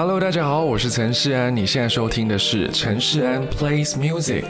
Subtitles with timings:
[0.00, 1.54] Hello，大家好，我是陈世安。
[1.54, 4.46] 你现在收听的是陈世安 Plays Music。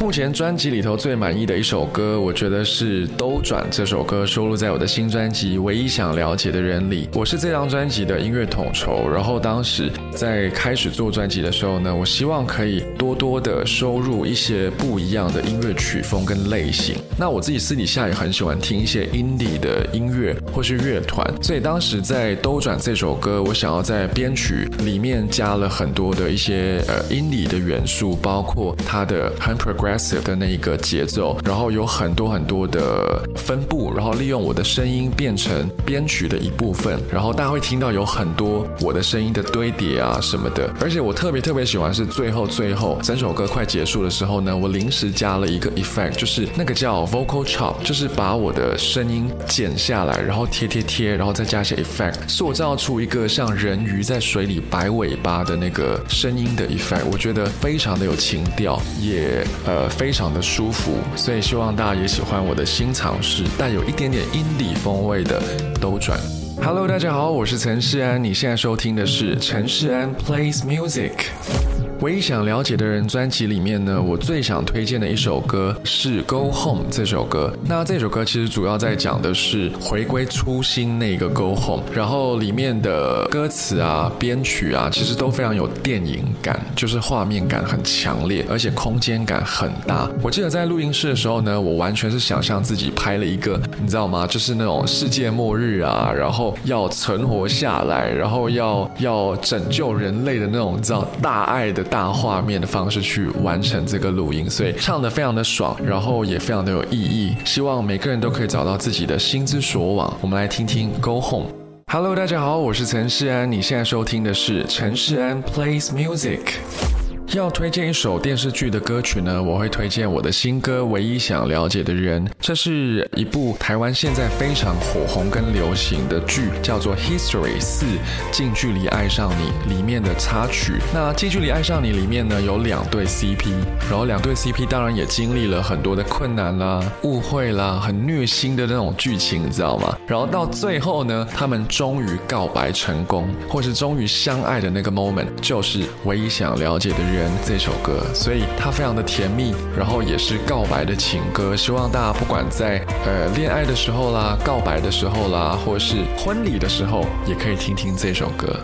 [0.00, 7.06] 目前专辑里头最满意的一首歌，我觉得是《兜转》这首歌，收录在我的新专辑《唯一想了解的人》里。
[7.12, 16.94] 我是这张专辑的音乐统筹，然后当时在开始做专辑的时候呢，我希望可以多多的收入一些不一样的音乐曲风跟类型。
[17.18, 40.68] 那我自己私底下也很喜欢听一些 indie 的音乐或是乐团，所以当时在《兜转》这首歌，我想要在编曲里面加了很多的一些呃音里的元素，包括它的很 progressive 的那一个节奏，然后有很多很多的分布，然后利用我的声音变成编曲的一部分，然后大家会听到有很多我的声音的堆叠啊什么的。
[40.80, 65.42] 而且我特别特别喜欢是最后最后整首歌快结束的时候呢，我临时加了一个 effect，就是那个叫 vocal chop，就是把我的声音剪下来，然后贴贴贴，然后再加一些 effect，塑造出一个像人鱼在水里白尾巴的那个声音的 effect，我觉得非常的有情调，也呃非常的舒服，所以希望大家也喜欢我的新尝试，带有一点点阴底风味的
[65.80, 66.18] 兜转。
[66.62, 71.87] Hello，大家好，我是陈世安，你现在收听的是陈世安 Plays Music。
[72.00, 77.52] 唯一想了解的人专辑里面呢，我最想推荐的一首歌是《Go Home》这首歌。
[77.64, 90.08] 那这首歌其实主要在讲的是回归初心那个 Go Home，然后里面的歌词啊、编曲啊，其实都非常有电影感，就是画面感很强烈，而且空间感很大。
[90.22, 94.24] 我记得在录音室的时候呢，我完全是想象自己拍了一个，你知道吗？
[94.24, 101.87] 就是那种世界末日啊，然后要存活下来，然后要要拯救人类的那种，你知道大爱的。
[101.90, 107.34] 大画面的方式去完成这个录音，所以唱的非常的爽，然后也非常的有意义。
[107.44, 110.14] 希望每个人都可以找到自己的心之所往。
[110.20, 111.48] 我们来听听《Go Home》。
[111.90, 116.97] Hello，大家好，我是陈世安，你现在收听的是陈世安 Plays Music。
[117.36, 122.26] 要推荐一首电视剧的歌曲呢，我会推荐我的新歌《唯一想了解的人》。
[122.40, 127.84] 这是一部台湾现在非常火红跟流行的剧，叫做《History 四
[128.32, 130.76] 近距离爱上你》里面的插曲。
[130.94, 133.50] 那《近距离爱上你》里面呢有两对 CP，
[133.90, 139.94] 然后两对 CP 当然也经历了很多的困难啦、误会啦、很虐心的那种剧情，你知道吗？
[140.06, 147.16] 然后到最后呢，他们终于告白成功，或是终于相爱的那个 moment，就是《唯一想了解的人》。
[147.44, 151.56] 这首歌，所以它非常的甜蜜，然后也是告白的情歌。
[151.56, 158.54] 希望大家不管在呃恋爱的时候啦、告白的时候啦，或是婚礼的时候，也可以听听这首歌。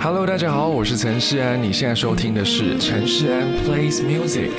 [0.00, 4.50] Hello，大家好，我是陈世安，你现在收听的是陈世安 Plays Music。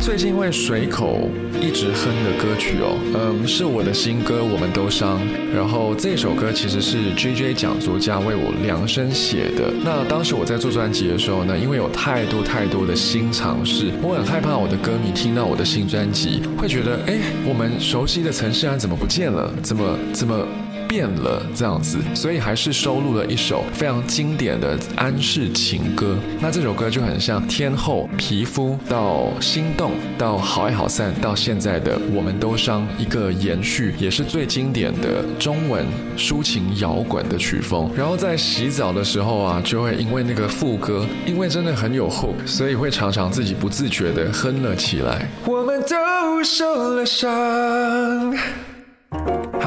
[0.00, 1.28] 最近会随口
[1.60, 5.20] 一直哼的歌曲哦，嗯，是我的新歌《我们都伤》。
[5.54, 9.72] 然后这首歌其实是 JJ 讲作家为我量身写的。
[9.84, 19.52] 那当时我在做专辑的时候呢，因为有太多太多的新尝试，我很害怕我的歌迷听到我的新专辑会觉得，哎，我们熟悉的陈世安怎么不见了？
[19.62, 20.46] 怎么怎么？
[20.88, 26.16] 变了这样子，所以还是收录了一首非常经典的安室情歌。
[26.40, 35.84] 那这首歌就很像天后皮肤到心动到好爱好散到现在的我们都伤一个延续，也是最经典的中文
[36.16, 37.90] 抒情摇滚的曲风。
[37.96, 45.28] 然后在洗澡的时候啊，就会因为那个副歌， 因为真的很有 hook，所以会常常自己不自觉的哼了起来。
[45.46, 48.36] 我们都受了伤。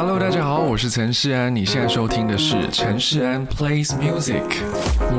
[0.01, 4.41] Hello，大家好，我是陈世安，你现在收听的是陈世安 Plays Music。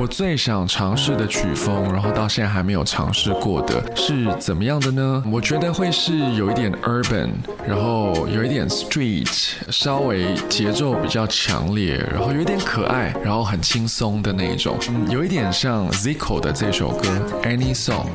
[0.01, 5.23] 我最想尝试的曲风，然后到现在还没有尝试过的是怎么样的呢？
[5.31, 7.29] 我觉得会是有一点 urban，
[7.69, 14.79] 然后有一点 street，稍微节奏比较强烈，然后有一点可爱，然后很轻松的那一种，
[15.11, 17.07] 有一点像 Zico 的这首歌
[17.43, 18.07] Any Song。